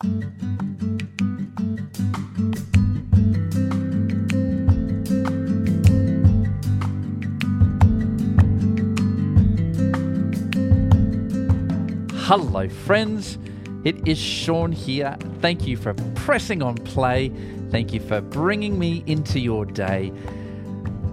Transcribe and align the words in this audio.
Hello, 0.00 0.10
friends. 12.68 13.38
It 13.84 14.06
is 14.06 14.16
Sean 14.16 14.70
here. 14.70 15.16
Thank 15.40 15.66
you 15.66 15.76
for 15.76 15.94
pressing 16.14 16.62
on 16.62 16.76
play. 16.76 17.32
Thank 17.72 17.92
you 17.92 17.98
for 17.98 18.20
bringing 18.20 18.78
me 18.78 19.02
into 19.08 19.40
your 19.40 19.64
day. 19.64 20.12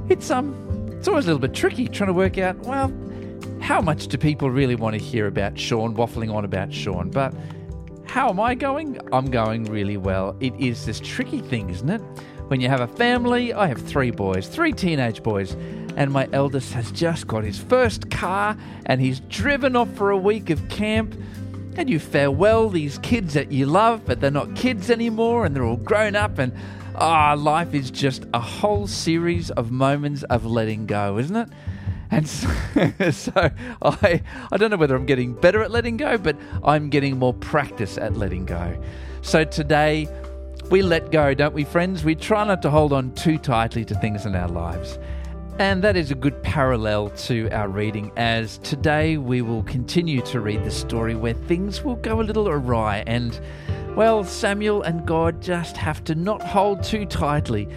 It's 0.10 0.30
um, 0.30 0.54
it's 0.92 1.08
always 1.08 1.26
a 1.26 1.30
little 1.30 1.40
bit 1.40 1.56
tricky 1.56 1.88
trying 1.88 2.10
to 2.10 2.14
work 2.14 2.38
out. 2.38 2.56
Well, 2.60 2.94
how 3.62 3.82
much 3.82 4.10
do 4.10 4.20
people 4.20 4.52
really 4.52 4.76
want 4.76 4.94
to 4.94 5.04
hear 5.04 5.26
about 5.26 5.58
Sean 5.58 5.96
waffling 5.96 6.32
on 6.32 6.46
about 6.46 6.72
Sean? 6.72 7.10
But 7.10 7.34
how 8.16 8.30
am 8.30 8.40
I 8.40 8.56
going? 8.56 8.98
I'm 9.12 9.30
going 9.30 9.66
really 9.66 9.98
well. 9.98 10.38
It 10.40 10.56
is 10.58 10.86
this 10.86 11.02
tricky 11.02 11.42
thing, 11.42 11.70
isn't 11.70 11.90
it? 11.90 12.00
When 12.48 12.62
you 12.62 12.70
have 12.70 12.80
a 12.80 12.88
family, 12.88 13.54
I 13.54 13.68
have 13.68 13.82
three 13.82 14.10
boys, 14.10 14.48
three 14.48 14.72
teenage 14.72 15.22
boys, 15.22 15.52
and 15.98 16.14
my 16.14 16.30
eldest 16.32 16.72
has 16.72 16.94
just 16.94 17.28
got 17.28 17.44
his 17.44 17.60
first 17.60 18.10
car 18.10 18.56
and 18.86 19.02
he's 19.02 19.20
driven 19.20 19.76
off 19.76 19.94
for 19.96 20.12
a 20.12 20.18
week 20.18 20.50
of 20.50 20.66
camp. 20.70 21.14
And 21.76 21.90
you 21.90 22.00
farewell 22.00 22.70
these 22.70 23.00
kids 23.00 23.34
that 23.34 23.52
you 23.52 23.66
love, 23.66 24.06
but 24.06 24.22
they're 24.22 24.32
not 24.32 24.56
kids 24.56 24.90
anymore 24.90 25.46
and 25.46 25.54
they're 25.54 25.66
all 25.66 25.76
grown 25.76 26.16
up. 26.16 26.40
And 26.40 26.54
ah, 26.96 27.34
oh, 27.34 27.36
life 27.36 27.74
is 27.74 27.92
just 27.92 28.24
a 28.34 28.40
whole 28.40 28.88
series 28.88 29.52
of 29.52 29.72
moments 29.72 30.24
of 30.24 30.46
letting 30.46 30.86
go, 30.86 31.18
isn't 31.18 31.36
it? 31.36 31.50
And 32.12 32.28
so, 32.28 32.50
so, 33.12 33.50
I, 33.82 34.22
I 34.52 34.58
don't 34.58 34.72
know 34.72 34.78
whether 34.78 34.96
I'm 34.96 35.06
getting 35.06 35.34
better 35.34 35.62
at 35.62 35.72
letting 35.72 35.98
go, 35.98 36.18
but 36.18 36.38
I'm 36.64 36.90
getting 36.90 37.18
more 37.18 37.34
practice 37.34 37.98
at 37.98 38.16
letting 38.16 38.46
go. 38.46 38.82
So 39.22 39.44
today, 39.44 40.08
we 40.70 40.82
let 40.82 41.12
go, 41.12 41.34
don't 41.34 41.54
we, 41.54 41.64
friends? 41.64 42.04
We 42.04 42.16
try 42.16 42.44
not 42.44 42.62
to 42.64 42.70
hold 42.70 42.94
on 42.94 43.14
too 43.14 43.38
tightly 43.38 43.86
to 43.86 43.96
things 43.96 44.26
in 44.26 44.36
our 44.36 44.48
lives. 44.48 44.98
And 45.58 45.82
that 45.84 45.96
is 45.96 46.12
a 46.12 46.16
good 46.16 46.44
parallel 46.44 47.12
to 47.12 47.50
our 47.52 47.70
reading, 47.70 48.12
as 48.18 48.58
today 48.58 49.16
we 49.18 49.42
will 49.42 49.64
continue 49.64 50.22
to 50.24 50.42
read 50.42 50.66
the 50.66 50.72
story 50.72 51.16
where 51.16 51.34
things 51.34 51.82
will 51.82 51.96
go 51.96 52.20
a 52.20 52.24
little 52.24 52.50
awry, 52.50 53.04
and, 53.08 53.40
well, 53.96 54.26
Samuel 54.26 54.82
and 54.82 55.06
God 55.06 55.42
just 55.42 55.78
have 55.78 56.04
to 56.06 56.16
not 56.16 56.42
hold 56.42 56.84
too 56.84 57.06
tightly 57.06 57.70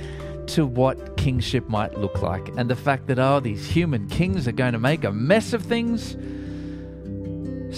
to 0.49 0.67
what 0.67 1.17
kingship 1.17 1.69
might 1.69 1.99
look 1.99 2.23
like, 2.23 2.49
and 2.57 2.69
the 2.69 2.77
fact 2.77 3.07
that, 3.09 3.19
oh, 3.19 3.41
these 3.41 3.67
human 3.67 4.09
kings 4.09 4.49
are 4.49 4.53
going 4.53 4.73
to 4.73 4.79
make 4.79 5.05
a 5.05 5.13
mess 5.13 5.53
of 5.53 5.63
things. 5.63 6.17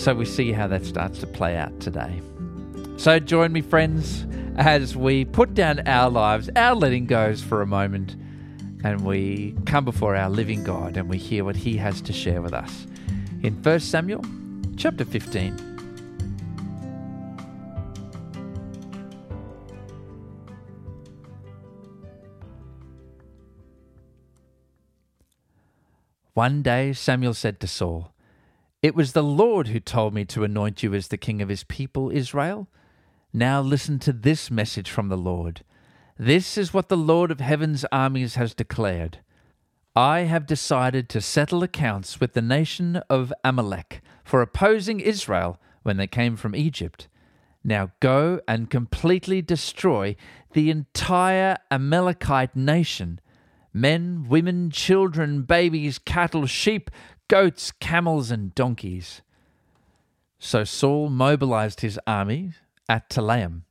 So 0.01 0.15
we 0.15 0.25
see 0.25 0.53
how 0.53 0.69
that 0.69 0.85
starts 0.85 1.19
to 1.21 1.27
play 1.27 1.57
out 1.57 1.79
today. 1.81 2.21
So 2.97 3.19
join 3.19 3.53
me, 3.53 3.61
friends, 3.61 4.27
as 4.57 4.97
we 4.97 5.25
put 5.25 5.55
down 5.55 5.87
our 5.89 6.11
lives, 6.11 6.51
our 6.55 6.75
letting 6.75 7.07
goes 7.07 7.43
for 7.43 7.63
a 7.63 7.67
moment 7.67 8.15
and 8.85 9.05
we 9.05 9.55
come 9.67 9.85
before 9.85 10.17
our 10.17 10.31
living 10.31 10.65
God 10.65 10.97
and 10.97 11.09
we 11.09 11.19
hear 11.19 11.45
what 11.45 11.57
he 11.57 11.77
has 11.77 12.01
to 12.03 12.13
share 12.13 12.41
with 12.41 12.53
us. 12.53 12.87
In 13.43 13.55
1 13.63 13.81
Samuel 13.81 14.25
chapter 14.77 15.05
15. 15.05 15.70
One 26.34 26.62
day 26.62 26.92
Samuel 26.92 27.34
said 27.34 27.59
to 27.61 27.67
Saul, 27.67 28.12
It 28.83 28.95
was 28.95 29.12
the 29.12 29.23
Lord 29.23 29.69
who 29.69 29.81
told 29.81 30.14
me 30.14 30.25
to 30.27 30.45
anoint 30.45 30.83
you 30.83 30.95
as 30.95 31.09
the 31.09 31.17
king 31.17 31.42
of 31.42 31.48
his 31.48 31.64
people, 31.64 32.11
Israel. 32.11 32.69
Now 33.33 33.61
listen 33.61 33.98
to 34.00 34.12
this 34.12 34.51
message 34.51 34.91
from 34.91 35.08
the 35.08 35.17
Lord. 35.17 35.64
This 36.17 36.56
is 36.56 36.73
what 36.73 36.89
the 36.89 36.97
Lord 36.97 37.31
of 37.31 37.41
heaven's 37.41 37.84
armies 37.91 38.36
has 38.36 38.55
declared. 38.55 39.19
I 39.97 40.20
have 40.20 40.47
decided 40.47 41.08
to 41.08 41.20
settle 41.20 41.64
accounts 41.64 42.20
with 42.20 42.35
the 42.35 42.42
nation 42.42 42.97
of 43.11 43.33
Amalek 43.42 44.01
for 44.23 44.41
opposing 44.41 45.01
Israel 45.01 45.58
when 45.83 45.97
they 45.97 46.07
came 46.07 46.36
from 46.36 46.55
Egypt. 46.55 47.08
Now 47.64 47.91
go 47.98 48.41
and 48.47 48.70
completely 48.70 49.42
destroy 49.42 50.14
the 50.52 50.70
entire 50.70 51.57
Amalekite 51.70 52.55
nation 52.55 53.20
men, 53.73 54.27
women, 54.29 54.70
children, 54.70 55.42
babies, 55.42 55.98
cattle, 55.98 56.47
sheep, 56.47 56.91
goats, 57.29 57.73
camels, 57.73 58.31
and 58.31 58.55
donkeys. 58.55 59.23
So 60.39 60.64
Saul 60.64 61.11
mobilized 61.11 61.80
his 61.80 61.98
army 62.07 62.55
at 62.89 63.09
Telaim 63.09 63.63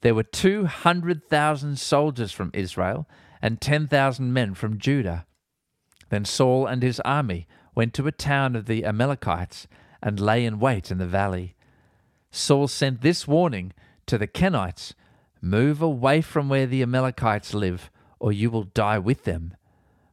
there 0.00 0.14
were 0.14 0.22
200,000 0.22 1.78
soldiers 1.78 2.32
from 2.32 2.50
Israel 2.54 3.06
and 3.42 3.60
10,000 3.60 4.32
men 4.32 4.54
from 4.54 4.78
Judah. 4.78 5.26
Then 6.08 6.24
Saul 6.24 6.66
and 6.66 6.82
his 6.82 7.00
army 7.00 7.46
went 7.74 7.94
to 7.94 8.06
a 8.06 8.12
town 8.12 8.56
of 8.56 8.66
the 8.66 8.84
Amalekites 8.84 9.66
and 10.02 10.18
lay 10.18 10.44
in 10.44 10.58
wait 10.58 10.90
in 10.90 10.98
the 10.98 11.06
valley. 11.06 11.54
Saul 12.30 12.68
sent 12.68 13.02
this 13.02 13.28
warning 13.28 13.72
to 14.06 14.18
the 14.18 14.26
Kenites 14.26 14.94
Move 15.42 15.80
away 15.80 16.20
from 16.20 16.50
where 16.50 16.66
the 16.66 16.82
Amalekites 16.82 17.54
live, 17.54 17.90
or 18.20 18.32
you 18.32 18.50
will 18.50 18.64
die 18.64 18.98
with 18.98 19.24
them. 19.24 19.54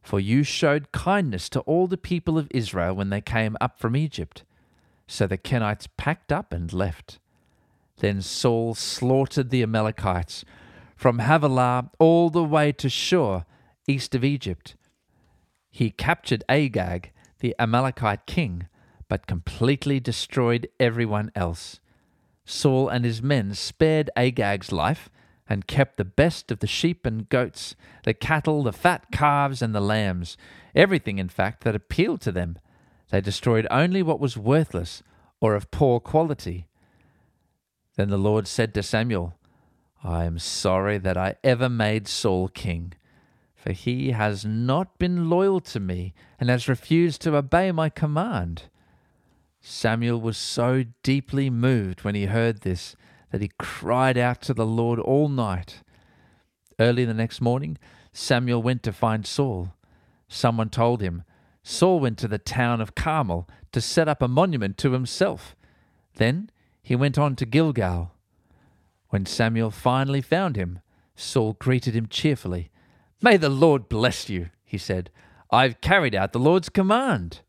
For 0.02 0.18
you 0.18 0.42
showed 0.42 0.90
kindness 0.90 1.48
to 1.50 1.60
all 1.60 1.86
the 1.86 1.98
people 1.98 2.38
of 2.38 2.48
Israel 2.50 2.94
when 2.94 3.10
they 3.10 3.20
came 3.20 3.56
up 3.60 3.78
from 3.78 3.94
Egypt. 3.94 4.42
So 5.06 5.26
the 5.26 5.38
Kenites 5.38 5.86
packed 5.96 6.32
up 6.32 6.52
and 6.52 6.72
left. 6.72 7.18
Then 7.98 8.22
Saul 8.22 8.74
slaughtered 8.74 9.50
the 9.50 9.62
Amalekites 9.62 10.44
from 10.96 11.18
Havilah 11.20 11.90
all 11.98 12.30
the 12.30 12.44
way 12.44 12.72
to 12.72 12.88
Shur, 12.88 13.44
east 13.86 14.14
of 14.14 14.24
Egypt. 14.24 14.76
He 15.70 15.90
captured 15.90 16.42
Agag, 16.48 17.12
the 17.40 17.54
Amalekite 17.58 18.26
king, 18.26 18.66
but 19.08 19.26
completely 19.26 20.00
destroyed 20.00 20.68
everyone 20.80 21.30
else. 21.34 21.80
Saul 22.44 22.88
and 22.88 23.04
his 23.04 23.22
men 23.22 23.54
spared 23.54 24.10
Agag's 24.16 24.72
life 24.72 25.10
and 25.48 25.66
kept 25.66 25.96
the 25.96 26.04
best 26.04 26.50
of 26.50 26.58
the 26.58 26.66
sheep 26.66 27.06
and 27.06 27.28
goats, 27.28 27.74
the 28.04 28.14
cattle, 28.14 28.62
the 28.62 28.72
fat 28.72 29.06
calves, 29.10 29.62
and 29.62 29.74
the 29.74 29.80
lambs, 29.80 30.36
everything, 30.74 31.18
in 31.18 31.28
fact, 31.28 31.64
that 31.64 31.74
appealed 31.74 32.20
to 32.20 32.32
them. 32.32 32.58
They 33.10 33.20
destroyed 33.20 33.66
only 33.70 34.02
what 34.02 34.20
was 34.20 34.36
worthless 34.36 35.02
or 35.40 35.54
of 35.54 35.70
poor 35.70 36.00
quality. 36.00 36.66
Then 37.96 38.10
the 38.10 38.18
Lord 38.18 38.46
said 38.46 38.74
to 38.74 38.82
Samuel, 38.82 39.34
I 40.04 40.24
am 40.24 40.38
sorry 40.38 40.98
that 40.98 41.16
I 41.16 41.36
ever 41.42 41.68
made 41.68 42.06
Saul 42.06 42.48
king, 42.48 42.92
for 43.56 43.72
he 43.72 44.10
has 44.12 44.44
not 44.44 44.98
been 44.98 45.28
loyal 45.28 45.60
to 45.60 45.80
me 45.80 46.14
and 46.38 46.50
has 46.50 46.68
refused 46.68 47.22
to 47.22 47.36
obey 47.36 47.72
my 47.72 47.88
command. 47.88 48.64
Samuel 49.60 50.20
was 50.20 50.36
so 50.36 50.84
deeply 51.02 51.50
moved 51.50 52.04
when 52.04 52.14
he 52.14 52.26
heard 52.26 52.60
this 52.60 52.94
that 53.30 53.40
he 53.40 53.50
cried 53.58 54.16
out 54.16 54.40
to 54.42 54.54
the 54.54 54.66
Lord 54.66 54.98
all 54.98 55.28
night. 55.28 55.82
Early 56.78 57.04
the 57.04 57.14
next 57.14 57.40
morning, 57.40 57.78
Samuel 58.12 58.62
went 58.62 58.82
to 58.84 58.92
find 58.92 59.26
Saul. 59.26 59.74
Someone 60.28 60.70
told 60.70 61.00
him, 61.00 61.24
Saul 61.62 62.00
went 62.00 62.18
to 62.18 62.28
the 62.28 62.38
town 62.38 62.80
of 62.80 62.94
Carmel 62.94 63.48
to 63.72 63.80
set 63.80 64.08
up 64.08 64.22
a 64.22 64.28
monument 64.28 64.78
to 64.78 64.92
himself. 64.92 65.54
Then 66.14 66.50
he 66.82 66.96
went 66.96 67.18
on 67.18 67.36
to 67.36 67.46
Gilgal. 67.46 68.12
When 69.10 69.26
Samuel 69.26 69.70
finally 69.70 70.22
found 70.22 70.56
him, 70.56 70.80
Saul 71.14 71.54
greeted 71.54 71.94
him 71.94 72.06
cheerfully. 72.06 72.70
May 73.20 73.36
the 73.36 73.48
Lord 73.48 73.88
bless 73.88 74.28
you, 74.28 74.50
he 74.64 74.78
said. 74.78 75.10
I've 75.50 75.80
carried 75.80 76.14
out 76.14 76.32
the 76.32 76.38
Lord's 76.38 76.68
command. 76.68 77.40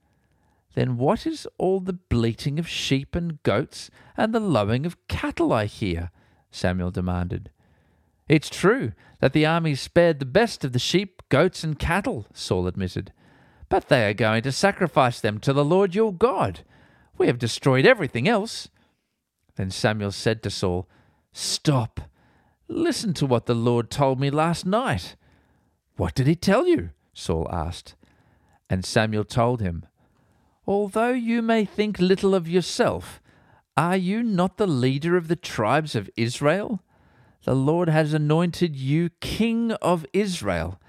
Then 0.76 0.98
what 0.98 1.26
is 1.26 1.48
all 1.58 1.80
the 1.80 1.94
bleating 1.94 2.60
of 2.60 2.68
sheep 2.68 3.16
and 3.16 3.42
goats 3.44 3.90
and 4.16 4.34
the 4.34 4.40
lowing 4.40 4.86
of 4.86 5.08
cattle 5.08 5.52
I 5.52 5.66
hear? 5.66 6.12
Samuel 6.52 6.92
demanded. 6.92 7.50
It's 8.28 8.50
true 8.50 8.94
that 9.20 9.34
the 9.34 9.46
army 9.46 9.76
spared 9.76 10.20
the 10.20 10.26
best 10.26 10.64
of 10.64 10.72
the 10.72 10.80
sheep, 10.80 11.24
goats, 11.30 11.64
and 11.64 11.80
cattle, 11.80 12.28
Saul 12.34 12.68
admitted. 12.68 13.12
But 13.68 13.90
they 13.90 14.08
are 14.08 14.14
going 14.14 14.44
to 14.44 14.52
sacrifice 14.52 15.20
them 15.20 15.40
to 15.40 15.54
the 15.54 15.66
Lord 15.66 15.96
your 15.96 16.14
God. 16.14 16.62
We 17.18 17.28
have 17.28 17.40
destroyed 17.40 17.86
everything 17.86 18.28
else. 18.28 18.70
Then 19.56 19.72
Samuel 19.72 20.12
said 20.12 20.42
to 20.44 20.50
Saul, 20.50 20.88
Stop. 21.34 22.02
Listen 22.68 23.14
to 23.16 23.26
what 23.26 23.48
the 23.48 23.56
Lord 23.56 23.90
told 23.90 24.20
me 24.20 24.30
last 24.30 24.66
night. 24.66 25.16
What 25.98 26.14
did 26.16 26.28
he 26.28 26.36
tell 26.36 26.68
you? 26.68 26.92
Saul 27.14 27.48
asked. 27.52 27.96
And 28.70 28.86
Samuel 28.86 29.26
told 29.26 29.60
him, 29.60 29.86
Although 30.70 31.14
you 31.14 31.42
may 31.42 31.66
think 31.66 31.98
little 31.98 32.36
of 32.36 32.48
yourself, 32.48 33.20
are 33.76 33.98
you 33.98 34.22
not 34.22 34.58
the 34.58 34.68
leader 34.68 35.18
of 35.18 35.28
the 35.28 35.36
tribes 35.36 35.96
of 35.96 36.12
Israel? 36.16 36.84
The 37.44 37.56
Lord 37.56 37.90
has 37.90 38.14
anointed 38.14 38.76
you 38.76 39.10
king 39.20 39.72
of 39.72 40.06
Israel, 40.14 40.80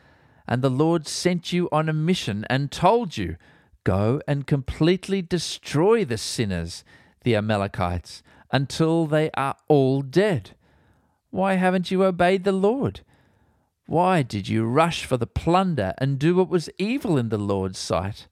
and 0.46 0.60
the 0.60 0.68
Lord 0.68 1.08
sent 1.08 1.54
you 1.54 1.66
on 1.72 1.88
a 1.88 1.94
mission 1.94 2.44
and 2.50 2.70
told 2.70 3.16
you, 3.16 3.38
Go 3.82 4.20
and 4.28 4.46
completely 4.46 5.22
destroy 5.22 6.04
the 6.04 6.18
sinners, 6.18 6.84
the 7.24 7.34
Amalekites, 7.34 8.22
until 8.52 9.06
they 9.06 9.30
are 9.30 9.56
all 9.66 10.02
dead. 10.02 10.50
Why 11.30 11.54
haven't 11.54 11.90
you 11.90 12.04
obeyed 12.04 12.44
the 12.44 12.52
Lord? 12.52 13.00
Why 13.86 14.20
did 14.20 14.46
you 14.46 14.66
rush 14.66 15.06
for 15.06 15.16
the 15.16 15.26
plunder 15.26 15.94
and 15.96 16.18
do 16.18 16.34
what 16.34 16.50
was 16.50 16.68
evil 16.76 17.16
in 17.16 17.30
the 17.30 17.38
Lord's 17.38 17.78
sight? 17.78 18.26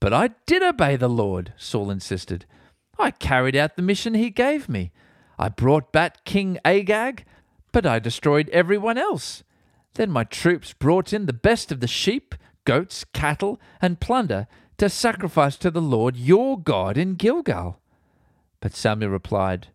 But 0.00 0.12
I 0.12 0.30
did 0.46 0.62
obey 0.62 0.96
the 0.96 1.08
Lord, 1.08 1.52
Saul 1.56 1.90
insisted. 1.90 2.46
I 2.98 3.10
carried 3.10 3.56
out 3.56 3.76
the 3.76 3.82
mission 3.82 4.14
he 4.14 4.30
gave 4.30 4.68
me. 4.68 4.92
I 5.38 5.48
brought 5.48 5.92
back 5.92 6.24
King 6.24 6.58
Agag, 6.64 7.24
but 7.72 7.86
I 7.86 7.98
destroyed 7.98 8.48
everyone 8.50 8.98
else. 8.98 9.42
Then 9.94 10.10
my 10.10 10.24
troops 10.24 10.72
brought 10.72 11.12
in 11.12 11.26
the 11.26 11.32
best 11.32 11.72
of 11.72 11.80
the 11.80 11.88
sheep, 11.88 12.34
goats, 12.64 13.04
cattle, 13.12 13.60
and 13.80 14.00
plunder 14.00 14.46
to 14.78 14.88
sacrifice 14.88 15.56
to 15.56 15.70
the 15.70 15.82
Lord 15.82 16.16
your 16.16 16.58
God 16.58 16.96
in 16.96 17.14
Gilgal. 17.14 17.80
But 18.60 18.74
Samuel 18.74 19.10
replied, 19.10 19.68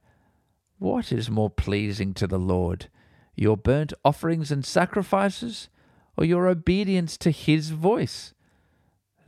What 0.80 1.12
is 1.12 1.30
more 1.30 1.50
pleasing 1.50 2.14
to 2.16 2.28
the 2.28 2.40
Lord, 2.40 2.88
your 3.36 3.58
burnt 3.58 3.94
offerings 4.06 4.52
and 4.52 4.66
sacrifices, 4.66 5.70
or 6.18 6.24
your 6.26 6.48
obedience 6.48 7.18
to 7.18 7.32
his 7.32 7.72
voice? 7.72 8.34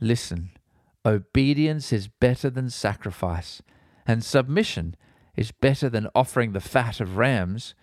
Listen, 0.00 0.50
obedience 1.06 1.92
is 1.92 2.08
better 2.08 2.50
than 2.50 2.68
sacrifice, 2.68 3.62
and 4.06 4.24
submission 4.24 4.96
is 5.36 5.52
better 5.52 5.88
than 5.88 6.08
offering 6.14 6.52
the 6.52 6.60
fat 6.60 7.00
of 7.00 7.16
rams. 7.16 7.74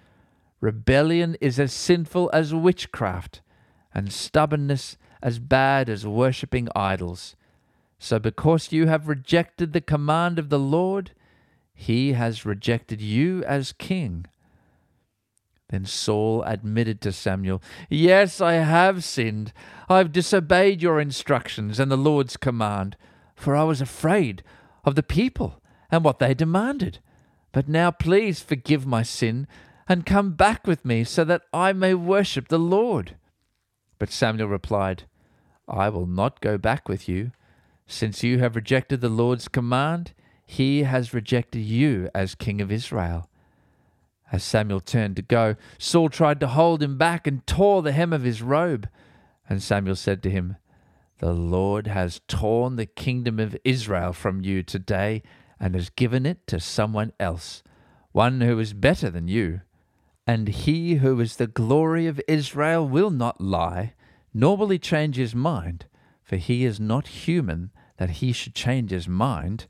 Rebellion 0.60 1.36
is 1.40 1.60
as 1.60 1.74
sinful 1.74 2.30
as 2.34 2.54
witchcraft, 2.54 3.42
and 3.94 4.12
stubbornness 4.12 4.98
as 5.22 5.40
bad 5.40 5.90
as 5.90 6.06
worshipping 6.06 6.68
idols. 6.76 7.36
So, 7.98 8.20
because 8.20 8.72
you 8.72 8.88
have 8.88 9.08
rejected 9.08 9.72
the 9.72 9.82
command 9.82 10.38
of 10.38 10.50
the 10.50 10.60
Lord, 10.60 11.12
he 11.74 12.14
has 12.14 12.46
rejected 12.46 13.02
you 13.02 13.44
as 13.46 13.72
king. 13.72 14.26
Then 15.70 15.86
Saul 15.86 16.44
admitted 16.44 17.02
to 17.02 17.12
Samuel, 17.12 17.62
Yes, 17.90 18.42
I 18.42 18.54
have 18.54 19.04
sinned. 19.04 19.54
I've 19.90 20.12
disobeyed 20.12 20.82
your 20.82 21.00
instructions 21.00 21.80
and 21.80 21.92
the 21.92 21.98
Lord's 21.98 22.38
command, 22.38 22.98
for 23.36 23.56
I 23.56 23.64
was 23.64 23.82
afraid 23.82 24.44
of 24.84 24.96
the 24.96 25.04
people 25.04 25.62
and 25.92 26.04
what 26.04 26.20
they 26.20 26.34
demanded. 26.34 27.00
But 27.52 27.70
now 27.70 27.92
please 27.92 28.40
forgive 28.40 28.86
my 28.86 29.04
sin 29.04 29.48
and 29.88 30.06
come 30.06 30.34
back 30.34 30.66
with 30.66 30.86
me 30.86 31.04
so 31.04 31.24
that 31.24 31.44
I 31.54 31.74
may 31.74 31.94
worship 31.94 32.48
the 32.48 32.60
Lord. 32.60 33.16
But 34.00 34.12
Samuel 34.12 34.48
replied, 34.48 35.04
I 35.68 35.90
will 35.90 36.08
not 36.08 36.42
go 36.42 36.58
back 36.58 36.90
with 36.90 37.08
you. 37.08 37.32
Since 37.86 38.24
you 38.24 38.40
have 38.40 38.56
rejected 38.56 39.02
the 39.02 39.10
Lord's 39.10 39.48
command, 39.48 40.14
he 40.46 40.84
has 40.84 41.14
rejected 41.14 41.60
you 41.60 42.10
as 42.14 42.36
king 42.36 42.62
of 42.62 42.72
Israel. 42.72 43.30
As 44.32 44.44
Samuel 44.44 44.80
turned 44.80 45.16
to 45.18 45.22
go, 45.22 45.56
Saul 45.78 46.10
tried 46.10 46.40
to 46.40 46.48
hold 46.48 46.82
him 46.82 46.98
back 46.98 47.28
and 47.28 47.46
tore 47.46 47.82
the 47.82 47.92
hem 47.92 48.12
of 48.12 48.24
his 48.24 48.42
robe. 48.42 48.90
And 49.48 49.62
Samuel 49.62 49.96
said 49.96 50.24
to 50.24 50.30
him, 50.30 50.56
The 51.24 51.32
Lord 51.32 51.88
has 51.88 52.20
torn 52.28 52.76
the 52.76 52.86
kingdom 52.86 53.40
of 53.40 53.56
Israel 53.64 54.12
from 54.12 54.42
you 54.42 54.62
today 54.62 55.24
and 55.58 55.74
has 55.74 55.90
given 55.90 56.26
it 56.26 56.46
to 56.48 56.60
someone 56.60 57.14
else, 57.18 57.64
one 58.12 58.42
who 58.42 58.60
is 58.60 58.74
better 58.74 59.10
than 59.10 59.30
you. 59.30 59.62
And 60.28 60.50
he 60.50 60.96
who 60.96 61.18
is 61.22 61.38
the 61.38 61.48
glory 61.48 62.08
of 62.08 62.20
Israel 62.28 62.86
will 62.86 63.10
not 63.10 63.40
lie, 63.40 63.94
nor 64.34 64.58
will 64.58 64.68
he 64.68 64.78
change 64.78 65.16
his 65.16 65.34
mind, 65.34 65.86
for 66.26 66.36
he 66.36 66.66
is 66.66 66.78
not 66.78 67.08
human 67.08 67.72
that 67.96 68.20
he 68.20 68.34
should 68.34 68.54
change 68.54 68.92
his 68.92 69.08
mind. 69.08 69.68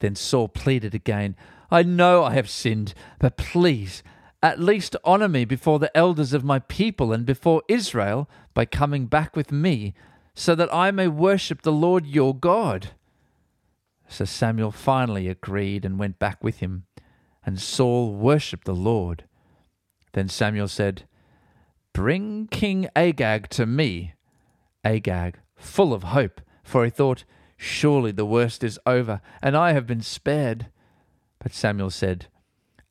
Then 0.00 0.16
Saul 0.16 0.48
pleaded 0.48 0.92
again, 0.92 1.36
I 1.70 1.84
know 1.84 2.24
I 2.24 2.32
have 2.32 2.50
sinned, 2.50 2.94
but 3.20 3.36
please, 3.36 4.02
at 4.42 4.58
least 4.58 4.96
honor 5.04 5.28
me 5.28 5.44
before 5.44 5.78
the 5.78 5.96
elders 5.96 6.32
of 6.32 6.42
my 6.42 6.58
people 6.58 7.12
and 7.12 7.24
before 7.24 7.62
Israel 7.68 8.28
by 8.54 8.64
coming 8.64 9.06
back 9.06 9.36
with 9.36 9.52
me, 9.52 9.94
so 10.34 10.54
that 10.54 10.72
I 10.74 10.90
may 10.90 11.08
worship 11.08 11.62
the 11.62 11.72
Lord 11.72 12.06
your 12.06 12.34
God. 12.34 12.90
So 14.08 14.24
Samuel 14.24 14.72
finally 14.72 15.28
agreed 15.28 15.84
and 15.84 15.98
went 15.98 16.18
back 16.18 16.42
with 16.42 16.58
him, 16.58 16.84
and 17.44 17.60
Saul 17.60 18.12
worshipped 18.14 18.64
the 18.64 18.74
Lord. 18.74 19.24
Then 20.12 20.28
Samuel 20.28 20.68
said, 20.68 21.04
Bring 21.92 22.48
King 22.48 22.88
Agag 22.96 23.48
to 23.50 23.66
me. 23.66 24.14
Agag, 24.84 25.38
full 25.56 25.94
of 25.94 26.02
hope, 26.02 26.40
for 26.62 26.84
he 26.84 26.90
thought, 26.90 27.24
Surely 27.56 28.12
the 28.12 28.26
worst 28.26 28.64
is 28.64 28.78
over, 28.84 29.20
and 29.40 29.56
I 29.56 29.72
have 29.72 29.86
been 29.86 30.02
spared. 30.02 30.66
But 31.38 31.52
Samuel 31.52 31.90
said, 31.90 32.26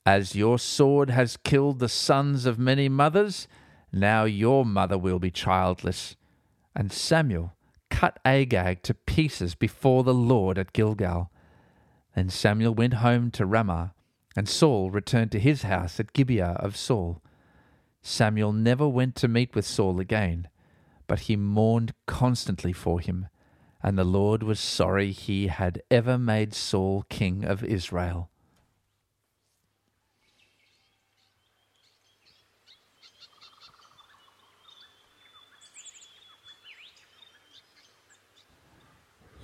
As 0.06 0.36
your 0.36 0.58
sword 0.58 1.10
has 1.10 1.38
killed 1.38 1.80
the 1.80 1.90
sons 1.90 2.46
of 2.46 2.58
many 2.58 2.88
mothers, 2.88 3.48
now 3.92 4.24
your 4.24 4.66
mother 4.66 4.98
will 4.98 5.20
be 5.20 5.32
childless. 5.32 6.16
And 6.76 6.92
Samuel 6.92 7.54
cut 7.90 8.20
Agag 8.26 8.84
to 8.84 8.94
pieces 8.94 9.56
before 9.56 10.04
the 10.04 10.14
Lord 10.14 10.58
at 10.58 10.74
Gilgal. 10.74 11.32
Then 12.16 12.30
Samuel 12.30 12.74
went 12.74 12.96
home 12.96 13.32
to 13.32 13.46
Ramah, 13.46 13.94
and 14.36 14.50
Saul 14.50 14.92
returned 14.92 15.32
to 15.32 15.40
his 15.40 15.64
house 15.64 16.00
at 16.00 16.14
Gibeah 16.14 16.58
of 16.60 16.76
Saul. 16.76 17.22
Samuel 18.02 18.54
never 18.54 18.88
went 18.88 19.16
to 19.18 19.28
meet 19.28 19.56
with 19.56 19.66
Saul 19.66 20.00
again, 20.00 20.48
but 21.08 21.22
he 21.22 21.36
mourned 21.36 21.94
constantly 22.06 22.74
for 22.74 23.00
him 23.00 23.28
and 23.84 23.98
the 23.98 24.06
Lord 24.06 24.42
was 24.42 24.62
sorry 24.62 25.12
he 25.12 25.48
had 25.48 25.84
ever 25.92 26.18
made 26.18 26.54
Saul 26.54 27.04
king 27.10 27.44
of 27.44 27.66
Israel. 27.66 28.30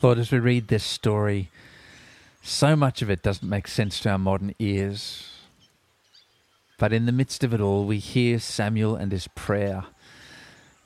Lord, 0.02 0.18
as 0.18 0.32
we 0.32 0.40
read 0.40 0.70
this 0.70 0.86
story, 0.86 1.50
so 2.42 2.76
much 2.78 3.02
of 3.02 3.10
it 3.10 3.22
doesn't 3.22 3.50
make 3.50 3.68
sense 3.68 4.00
to 4.00 4.10
our 4.10 4.18
modern 4.18 4.56
ears. 4.58 5.30
But 6.78 6.94
in 6.94 7.06
the 7.06 7.12
midst 7.12 7.44
of 7.44 7.54
it 7.54 7.60
all, 7.60 7.86
we 7.86 7.98
hear 7.98 8.40
Samuel 8.40 8.96
and 8.96 9.12
his 9.12 9.28
prayer 9.28 9.84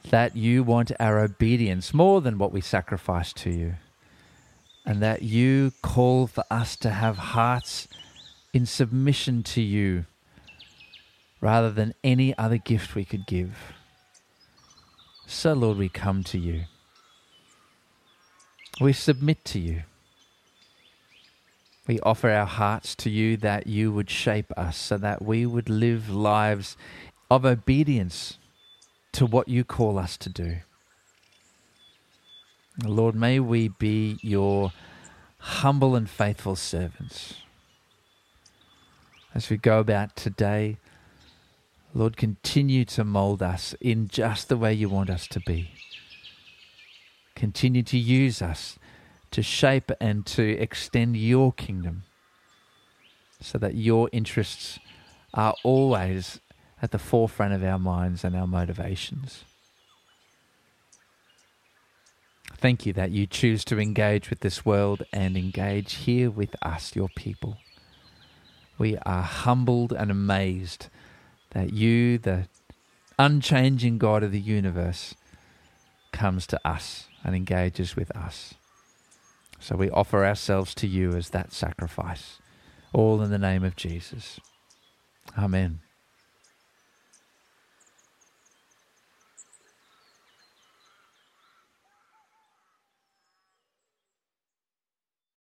that 0.09 0.35
you 0.35 0.63
want 0.63 0.91
our 0.99 1.19
obedience 1.19 1.93
more 1.93 2.21
than 2.21 2.39
what 2.39 2.51
we 2.51 2.59
sacrifice 2.59 3.33
to 3.33 3.51
you, 3.51 3.75
and 4.83 4.99
that 5.03 5.21
you 5.21 5.73
call 5.83 6.25
for 6.25 6.43
us 6.49 6.75
to 6.77 6.89
have 6.89 7.17
hearts 7.17 7.87
in 8.51 8.65
submission 8.65 9.43
to 9.43 9.61
you 9.61 10.05
rather 11.39 11.69
than 11.69 11.93
any 12.03 12.35
other 12.37 12.57
gift 12.57 12.95
we 12.95 13.05
could 13.05 13.27
give. 13.27 13.73
So, 15.27 15.53
Lord, 15.53 15.77
we 15.77 15.87
come 15.87 16.23
to 16.23 16.39
you. 16.39 16.63
We 18.81 18.93
submit 18.93 19.45
to 19.45 19.59
you. 19.59 19.83
We 21.85 21.99
offer 21.99 22.29
our 22.29 22.45
hearts 22.45 22.95
to 22.95 23.09
you 23.09 23.37
that 23.37 23.67
you 23.67 23.91
would 23.91 24.09
shape 24.09 24.51
us 24.57 24.77
so 24.77 24.97
that 24.97 25.21
we 25.21 25.45
would 25.45 25.69
live 25.69 26.09
lives 26.09 26.77
of 27.29 27.45
obedience 27.45 28.37
to 29.11 29.25
what 29.25 29.47
you 29.47 29.63
call 29.63 29.99
us 29.99 30.17
to 30.17 30.29
do. 30.29 30.57
Lord, 32.83 33.15
may 33.15 33.39
we 33.39 33.67
be 33.67 34.17
your 34.21 34.71
humble 35.37 35.95
and 35.95 36.09
faithful 36.09 36.55
servants. 36.55 37.35
As 39.35 39.49
we 39.49 39.57
go 39.57 39.79
about 39.79 40.15
today, 40.15 40.77
Lord, 41.93 42.17
continue 42.17 42.85
to 42.85 43.03
mold 43.03 43.43
us 43.43 43.75
in 43.81 44.07
just 44.07 44.49
the 44.49 44.57
way 44.57 44.73
you 44.73 44.89
want 44.89 45.09
us 45.09 45.27
to 45.27 45.39
be. 45.39 45.71
Continue 47.35 47.83
to 47.83 47.97
use 47.97 48.41
us 48.41 48.77
to 49.31 49.41
shape 49.41 49.91
and 49.99 50.25
to 50.27 50.43
extend 50.59 51.17
your 51.17 51.51
kingdom 51.51 52.03
so 53.41 53.57
that 53.57 53.75
your 53.75 54.09
interests 54.11 54.79
are 55.33 55.55
always 55.63 56.39
at 56.81 56.91
the 56.91 56.99
forefront 56.99 57.53
of 57.53 57.63
our 57.63 57.79
minds 57.79 58.23
and 58.23 58.35
our 58.35 58.45
motivations. 58.45 59.43
Thank 62.57 62.85
you 62.85 62.93
that 62.93 63.11
you 63.11 63.25
choose 63.25 63.65
to 63.65 63.79
engage 63.79 64.29
with 64.29 64.41
this 64.41 64.65
world 64.65 65.03
and 65.11 65.35
engage 65.35 65.95
here 65.95 66.29
with 66.29 66.55
us, 66.61 66.95
your 66.95 67.09
people. 67.15 67.57
We 68.77 68.97
are 68.99 69.23
humbled 69.23 69.91
and 69.91 70.11
amazed 70.11 70.87
that 71.49 71.73
you, 71.73 72.17
the 72.17 72.47
unchanging 73.17 73.97
God 73.97 74.23
of 74.23 74.31
the 74.31 74.39
universe, 74.39 75.15
comes 76.11 76.47
to 76.47 76.67
us 76.67 77.07
and 77.23 77.35
engages 77.35 77.95
with 77.95 78.15
us. 78.15 78.55
So 79.59 79.75
we 79.75 79.89
offer 79.89 80.25
ourselves 80.25 80.75
to 80.75 80.87
you 80.87 81.13
as 81.13 81.29
that 81.29 81.53
sacrifice, 81.53 82.39
all 82.91 83.21
in 83.21 83.31
the 83.31 83.37
name 83.37 83.63
of 83.63 83.75
Jesus. 83.75 84.39
Amen. 85.37 85.79